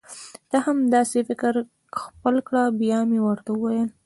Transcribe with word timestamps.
ته 0.49 0.57
هم 0.65 0.77
دا 0.93 1.01
سي 1.11 1.19
فکر 1.29 1.53
خپل 2.01 2.35
کړه 2.47 2.63
بیا 2.81 2.99
مي 3.09 3.19
ورته 3.23 3.49
وویل: 3.53 3.89